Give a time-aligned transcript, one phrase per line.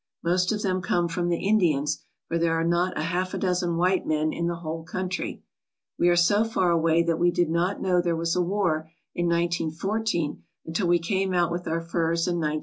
[0.23, 4.03] Most of them come from the Indians, for there are not a half dozen white
[4.07, 5.43] men in the whole country.
[5.99, 9.27] We are so far away that we did not know there was a war in
[9.27, 12.59] 1914 until we came out with our furs in 1915.